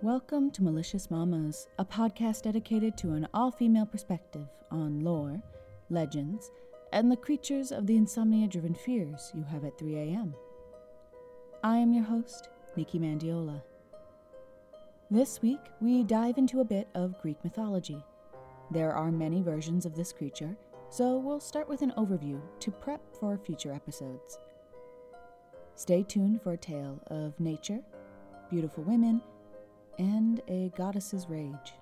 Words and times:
Welcome 0.00 0.52
to 0.52 0.62
Malicious 0.62 1.10
Mamas, 1.10 1.66
a 1.76 1.84
podcast 1.84 2.42
dedicated 2.42 2.96
to 2.98 3.14
an 3.14 3.26
all 3.34 3.50
female 3.50 3.84
perspective 3.84 4.46
on 4.70 5.00
lore, 5.00 5.42
legends, 5.90 6.52
and 6.92 7.10
the 7.10 7.16
creatures 7.16 7.72
of 7.72 7.88
the 7.88 7.96
insomnia 7.96 8.46
driven 8.46 8.74
fears 8.74 9.32
you 9.34 9.42
have 9.42 9.64
at 9.64 9.76
3 9.76 9.96
a.m. 9.96 10.34
I 11.64 11.78
am 11.78 11.92
your 11.92 12.04
host, 12.04 12.48
Nikki 12.76 13.00
Mandiola. 13.00 13.60
This 15.10 15.42
week, 15.42 15.58
we 15.80 16.04
dive 16.04 16.38
into 16.38 16.60
a 16.60 16.64
bit 16.64 16.86
of 16.94 17.20
Greek 17.20 17.42
mythology. 17.42 18.00
There 18.70 18.92
are 18.92 19.10
many 19.10 19.42
versions 19.42 19.84
of 19.84 19.96
this 19.96 20.12
creature, 20.12 20.56
so 20.90 21.18
we'll 21.18 21.40
start 21.40 21.68
with 21.68 21.82
an 21.82 21.92
overview 21.96 22.40
to 22.60 22.70
prep 22.70 23.00
for 23.18 23.36
future 23.36 23.72
episodes. 23.72 24.38
Stay 25.74 26.04
tuned 26.04 26.40
for 26.40 26.52
a 26.52 26.56
tale 26.56 27.00
of 27.08 27.40
nature, 27.40 27.80
beautiful 28.48 28.84
women, 28.84 29.20
and 29.98 30.40
a 30.48 30.72
goddess's 30.76 31.28
rage. 31.28 31.74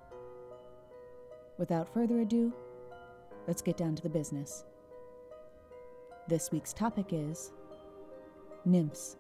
Without 1.59 1.93
further 1.93 2.21
ado, 2.21 2.53
let's 3.47 3.63
get 3.63 3.77
down 3.77 3.95
to 3.97 4.03
the 4.03 4.09
business. 4.09 4.65
This 6.29 6.51
week's 6.51 6.73
topic 6.73 7.07
is 7.13 7.53
nymphs. 8.65 9.17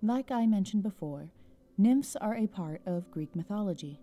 Like 0.00 0.30
I 0.30 0.46
mentioned 0.46 0.84
before, 0.84 1.32
nymphs 1.76 2.16
are 2.16 2.36
a 2.36 2.46
part 2.46 2.80
of 2.86 3.10
Greek 3.10 3.34
mythology. 3.34 4.00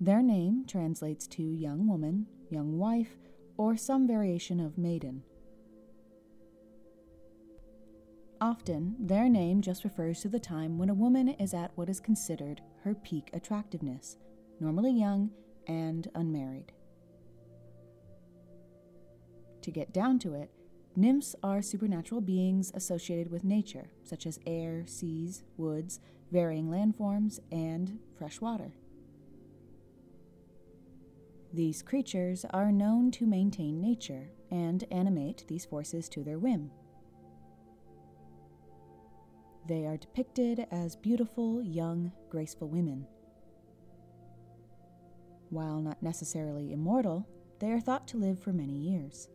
Their 0.00 0.22
name 0.22 0.64
translates 0.66 1.26
to 1.28 1.42
young 1.42 1.88
woman, 1.88 2.26
young 2.50 2.78
wife, 2.78 3.16
or 3.62 3.76
some 3.76 4.08
variation 4.08 4.58
of 4.58 4.76
maiden. 4.76 5.22
Often, 8.40 8.96
their 8.98 9.28
name 9.28 9.62
just 9.62 9.84
refers 9.84 10.20
to 10.22 10.28
the 10.28 10.40
time 10.40 10.78
when 10.78 10.90
a 10.90 10.94
woman 10.94 11.28
is 11.28 11.54
at 11.54 11.70
what 11.76 11.88
is 11.88 12.00
considered 12.00 12.60
her 12.82 12.92
peak 12.92 13.30
attractiveness, 13.32 14.16
normally 14.58 14.90
young 14.90 15.30
and 15.68 16.10
unmarried. 16.16 16.72
To 19.60 19.70
get 19.70 19.92
down 19.92 20.18
to 20.18 20.34
it, 20.34 20.50
nymphs 20.96 21.36
are 21.44 21.62
supernatural 21.62 22.20
beings 22.20 22.72
associated 22.74 23.30
with 23.30 23.44
nature, 23.44 23.92
such 24.02 24.26
as 24.26 24.40
air, 24.44 24.82
seas, 24.88 25.44
woods, 25.56 26.00
varying 26.32 26.66
landforms, 26.66 27.38
and 27.52 28.00
fresh 28.18 28.40
water. 28.40 28.72
These 31.54 31.82
creatures 31.82 32.46
are 32.50 32.72
known 32.72 33.10
to 33.12 33.26
maintain 33.26 33.78
nature 33.78 34.30
and 34.50 34.84
animate 34.90 35.44
these 35.48 35.66
forces 35.66 36.08
to 36.10 36.24
their 36.24 36.38
whim. 36.38 36.70
They 39.68 39.84
are 39.84 39.98
depicted 39.98 40.66
as 40.70 40.96
beautiful, 40.96 41.62
young, 41.62 42.10
graceful 42.30 42.68
women. 42.68 43.06
While 45.50 45.82
not 45.82 46.02
necessarily 46.02 46.72
immortal, 46.72 47.28
they 47.58 47.70
are 47.70 47.80
thought 47.80 48.08
to 48.08 48.16
live 48.16 48.38
for 48.38 48.54
many 48.54 48.72
years. 48.72 49.28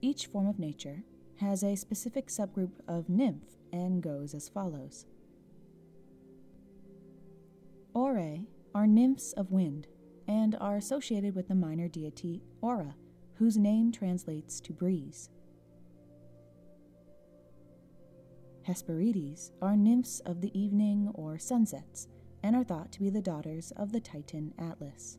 Each 0.00 0.26
form 0.26 0.46
of 0.46 0.60
nature 0.60 1.02
has 1.36 1.64
a 1.64 1.74
specific 1.74 2.28
subgroup 2.28 2.72
of 2.86 3.08
nymph 3.08 3.56
and 3.72 4.00
goes 4.00 4.32
as 4.32 4.48
follows. 4.48 5.06
Aurae 7.94 8.46
are 8.74 8.86
nymphs 8.86 9.32
of 9.34 9.52
wind 9.52 9.86
and 10.26 10.56
are 10.60 10.76
associated 10.76 11.34
with 11.34 11.48
the 11.48 11.54
minor 11.54 11.86
deity 11.86 12.42
Aura, 12.60 12.96
whose 13.34 13.56
name 13.56 13.92
translates 13.92 14.60
to 14.60 14.72
breeze. 14.72 15.30
Hesperides 18.66 19.52
are 19.60 19.76
nymphs 19.76 20.20
of 20.20 20.40
the 20.40 20.58
evening 20.58 21.10
or 21.14 21.38
sunsets 21.38 22.08
and 22.42 22.56
are 22.56 22.64
thought 22.64 22.90
to 22.92 23.00
be 23.00 23.10
the 23.10 23.20
daughters 23.20 23.72
of 23.76 23.92
the 23.92 24.00
Titan 24.00 24.54
Atlas. 24.58 25.18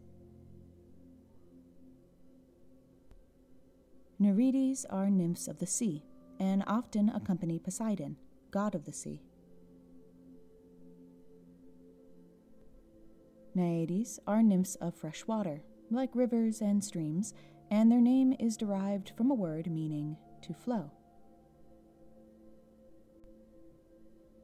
Nereides 4.20 4.86
are 4.90 5.10
nymphs 5.10 5.48
of 5.48 5.60
the 5.60 5.68
sea 5.68 6.04
and 6.40 6.64
often 6.68 7.10
accompany 7.10 7.60
Poseidon, 7.60 8.18
god 8.52 8.76
of 8.76 8.86
the 8.86 8.94
sea. 8.94 9.22
Naiades 13.56 14.20
are 14.28 14.44
nymphs 14.44 14.76
of 14.76 14.94
fresh 14.96 15.26
water, 15.26 15.64
like 15.90 16.14
rivers 16.14 16.60
and 16.60 16.84
streams, 16.84 17.34
and 17.72 17.90
their 17.90 18.02
name 18.02 18.34
is 18.38 18.58
derived 18.58 19.14
from 19.16 19.32
a 19.32 19.34
word 19.34 19.72
meaning 19.72 20.18
to 20.42 20.54
flow. 20.54 20.92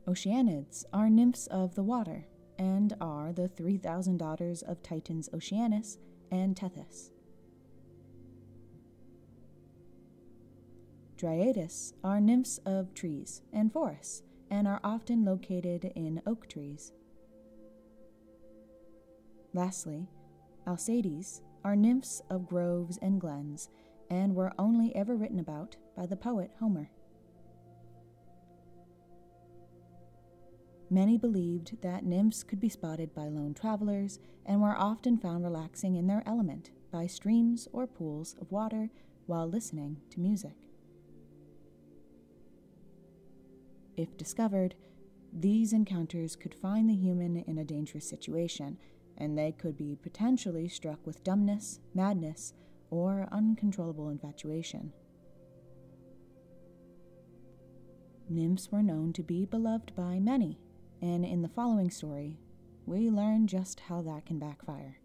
Oceanids 0.07 0.85
are 0.93 1.09
nymphs 1.09 1.47
of 1.47 1.75
the 1.75 1.83
water, 1.83 2.25
and 2.57 2.95
are 3.01 3.33
the 3.33 3.49
3,000 3.49 4.17
daughters 4.17 4.61
of 4.61 4.81
Titans 4.81 5.29
Oceanus 5.33 5.97
and 6.31 6.55
Tethys. 6.55 7.11
Dryades 11.17 11.93
are 12.03 12.21
nymphs 12.21 12.59
of 12.65 12.93
trees 12.93 13.41
and 13.51 13.73
forests, 13.73 14.23
and 14.49 14.67
are 14.67 14.79
often 14.85 15.25
located 15.25 15.91
in 15.95 16.21
oak 16.25 16.47
trees. 16.47 16.93
Lastly, 19.53 20.07
Alseides 20.65 21.41
are 21.63 21.75
nymphs 21.75 22.21
of 22.29 22.47
groves 22.47 22.97
and 23.01 23.19
glens, 23.19 23.69
and 24.09 24.35
were 24.35 24.53
only 24.57 24.95
ever 24.95 25.15
written 25.15 25.39
about 25.39 25.75
by 25.95 26.05
the 26.05 26.15
poet 26.15 26.51
Homer. 26.59 26.89
Many 30.89 31.17
believed 31.17 31.81
that 31.81 32.03
nymphs 32.03 32.43
could 32.43 32.59
be 32.59 32.67
spotted 32.67 33.13
by 33.13 33.27
lone 33.27 33.53
travelers 33.53 34.19
and 34.45 34.61
were 34.61 34.77
often 34.77 35.17
found 35.17 35.43
relaxing 35.43 35.95
in 35.95 36.07
their 36.07 36.23
element 36.25 36.71
by 36.91 37.07
streams 37.07 37.67
or 37.71 37.87
pools 37.87 38.35
of 38.41 38.51
water 38.51 38.89
while 39.25 39.47
listening 39.47 39.97
to 40.09 40.19
music. 40.19 40.55
If 43.95 44.17
discovered, 44.17 44.75
these 45.31 45.71
encounters 45.71 46.35
could 46.35 46.53
find 46.53 46.89
the 46.89 46.95
human 46.95 47.37
in 47.37 47.57
a 47.57 47.63
dangerous 47.63 48.09
situation 48.09 48.77
and 49.17 49.37
they 49.37 49.51
could 49.51 49.77
be 49.77 49.97
potentially 50.01 50.67
struck 50.67 51.05
with 51.05 51.23
dumbness, 51.23 51.79
madness, 51.93 52.53
or 52.89 53.27
uncontrollable 53.31 54.09
infatuation. 54.09 54.91
Nymphs 58.29 58.71
were 58.71 58.83
known 58.83 59.13
to 59.13 59.23
be 59.23 59.45
beloved 59.45 59.93
by 59.95 60.19
many, 60.19 60.59
and 61.01 61.25
in 61.25 61.41
the 61.41 61.49
following 61.49 61.89
story, 61.89 62.37
we 62.85 63.09
learn 63.09 63.47
just 63.47 63.81
how 63.81 64.01
that 64.01 64.25
can 64.25 64.39
backfire. 64.39 64.97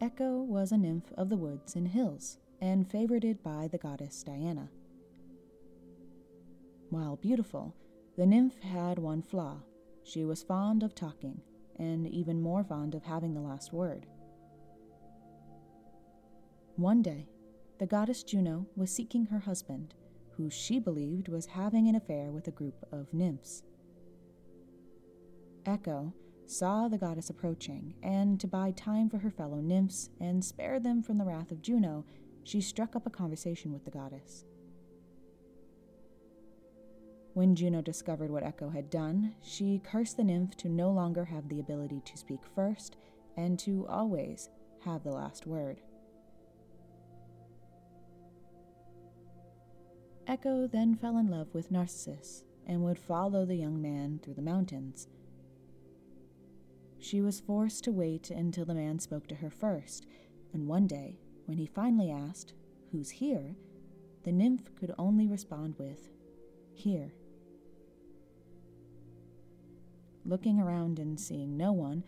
Echo 0.00 0.42
was 0.42 0.70
a 0.70 0.78
nymph 0.78 1.12
of 1.16 1.28
the 1.28 1.36
woods 1.36 1.74
and 1.74 1.88
hills, 1.88 2.38
and 2.60 2.90
favored 2.90 3.24
by 3.42 3.68
the 3.68 3.78
goddess 3.78 4.22
Diana. 4.22 4.68
While 6.90 7.16
beautiful, 7.16 7.74
the 8.16 8.26
nymph 8.26 8.60
had 8.60 8.98
one 8.98 9.22
flaw 9.22 9.62
she 10.08 10.24
was 10.24 10.42
fond 10.42 10.82
of 10.82 10.94
talking, 10.94 11.40
and 11.76 12.08
even 12.08 12.40
more 12.40 12.64
fond 12.64 12.94
of 12.94 13.04
having 13.04 13.34
the 13.34 13.40
last 13.40 13.72
word. 13.72 14.06
One 16.76 17.02
day, 17.02 17.28
the 17.78 17.86
goddess 17.86 18.22
Juno 18.22 18.66
was 18.74 18.90
seeking 18.90 19.26
her 19.26 19.40
husband, 19.40 19.94
who 20.36 20.48
she 20.48 20.78
believed 20.78 21.28
was 21.28 21.46
having 21.46 21.88
an 21.88 21.94
affair 21.94 22.30
with 22.30 22.48
a 22.48 22.52
group 22.52 22.86
of 22.90 23.12
nymphs. 23.12 23.62
Echo 25.66 26.14
saw 26.46 26.88
the 26.88 26.96
goddess 26.96 27.28
approaching, 27.28 27.94
and 28.02 28.40
to 28.40 28.46
buy 28.46 28.70
time 28.70 29.10
for 29.10 29.18
her 29.18 29.30
fellow 29.30 29.60
nymphs 29.60 30.08
and 30.18 30.42
spare 30.42 30.80
them 30.80 31.02
from 31.02 31.18
the 31.18 31.24
wrath 31.24 31.52
of 31.52 31.60
Juno, 31.60 32.06
she 32.44 32.60
struck 32.62 32.96
up 32.96 33.06
a 33.06 33.10
conversation 33.10 33.72
with 33.72 33.84
the 33.84 33.90
goddess. 33.90 34.46
When 37.38 37.54
Juno 37.54 37.82
discovered 37.82 38.32
what 38.32 38.42
Echo 38.42 38.68
had 38.68 38.90
done, 38.90 39.36
she 39.40 39.80
cursed 39.84 40.16
the 40.16 40.24
nymph 40.24 40.56
to 40.56 40.68
no 40.68 40.90
longer 40.90 41.24
have 41.26 41.48
the 41.48 41.60
ability 41.60 42.02
to 42.04 42.16
speak 42.18 42.40
first 42.56 42.96
and 43.36 43.56
to 43.60 43.86
always 43.88 44.50
have 44.84 45.04
the 45.04 45.12
last 45.12 45.46
word. 45.46 45.80
Echo 50.26 50.66
then 50.66 50.96
fell 50.96 51.16
in 51.16 51.28
love 51.28 51.54
with 51.54 51.70
Narcissus 51.70 52.42
and 52.66 52.82
would 52.82 52.98
follow 52.98 53.46
the 53.46 53.54
young 53.54 53.80
man 53.80 54.18
through 54.20 54.34
the 54.34 54.42
mountains. 54.42 55.06
She 56.98 57.20
was 57.20 57.38
forced 57.38 57.84
to 57.84 57.92
wait 57.92 58.30
until 58.32 58.64
the 58.64 58.74
man 58.74 58.98
spoke 58.98 59.28
to 59.28 59.36
her 59.36 59.50
first, 59.50 60.06
and 60.52 60.66
one 60.66 60.88
day, 60.88 61.20
when 61.44 61.58
he 61.58 61.66
finally 61.66 62.10
asked, 62.10 62.54
Who's 62.90 63.10
here? 63.10 63.54
the 64.24 64.32
nymph 64.32 64.74
could 64.74 64.92
only 64.98 65.28
respond 65.28 65.76
with, 65.78 66.08
Here. 66.74 67.12
Looking 70.24 70.60
around 70.60 70.98
and 70.98 71.18
seeing 71.18 71.56
no 71.56 71.72
one, 71.72 72.04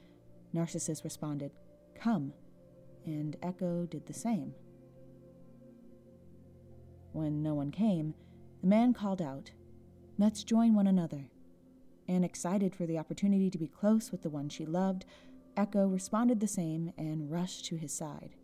Narcissus 0.53 1.05
responded, 1.05 1.53
Come, 1.95 2.33
and 3.07 3.37
Echo 3.43 3.87
did 3.87 4.07
the 4.07 4.13
same. 4.13 4.55
When 7.13 7.43
no 7.43 7.55
one 7.55 7.71
came, 7.71 8.15
the 8.61 8.67
man 8.67 8.93
called 8.95 9.23
out, 9.23 9.51
Let's 10.19 10.45
join 10.45 10.75
one 10.75 10.87
another. 10.87 11.31
And 12.07 12.25
excited 12.25 12.75
for 12.75 12.87
the 12.87 12.99
opportunity 12.99 13.49
to 13.51 13.59
be 13.59 13.69
close 13.69 14.11
with 14.11 14.23
the 14.23 14.29
one 14.31 14.49
she 14.49 14.67
loved, 14.67 15.07
Echo 15.57 15.87
responded 15.87 16.41
the 16.41 16.49
same 16.49 16.93
and 16.99 17.31
rushed 17.31 17.65
to 17.67 17.77
his 17.77 17.93
side. 17.93 18.35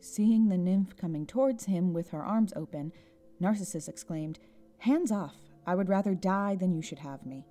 Seeing 0.00 0.48
the 0.48 0.58
nymph 0.58 0.96
coming 0.96 1.26
towards 1.26 1.64
him 1.64 1.92
with 1.92 2.10
her 2.10 2.22
arms 2.22 2.52
open, 2.54 2.92
Narcissus 3.40 3.88
exclaimed, 3.88 4.38
Hands 4.78 5.10
off! 5.10 5.45
I 5.66 5.74
would 5.74 5.88
rather 5.88 6.14
die 6.14 6.54
than 6.54 6.72
you 6.74 6.82
should 6.82 7.00
have 7.00 7.26
me. 7.26 7.44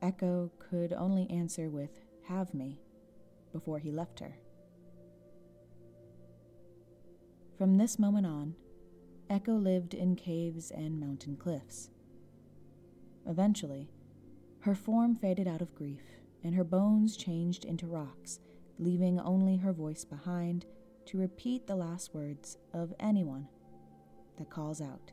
Echo 0.00 0.50
could 0.58 0.92
only 0.92 1.28
answer 1.30 1.68
with, 1.68 2.00
Have 2.28 2.54
me, 2.54 2.78
before 3.52 3.78
he 3.78 3.90
left 3.90 4.20
her. 4.20 4.38
From 7.58 7.76
this 7.76 7.98
moment 7.98 8.26
on, 8.26 8.54
Echo 9.28 9.54
lived 9.54 9.94
in 9.94 10.14
caves 10.14 10.70
and 10.70 11.00
mountain 11.00 11.36
cliffs. 11.36 11.90
Eventually, 13.26 13.90
her 14.60 14.74
form 14.74 15.14
faded 15.14 15.48
out 15.48 15.62
of 15.62 15.74
grief, 15.74 16.02
and 16.44 16.54
her 16.54 16.64
bones 16.64 17.16
changed 17.16 17.64
into 17.64 17.86
rocks, 17.86 18.40
leaving 18.78 19.18
only 19.18 19.56
her 19.56 19.72
voice 19.72 20.04
behind 20.04 20.66
to 21.06 21.18
repeat 21.18 21.66
the 21.66 21.76
last 21.76 22.14
words 22.14 22.58
of 22.72 22.94
anyone 23.00 23.48
that 24.38 24.50
calls 24.50 24.80
out. 24.80 25.12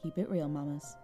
keep 0.00 0.18
it 0.18 0.28
real, 0.28 0.48
mamas. 0.48 0.96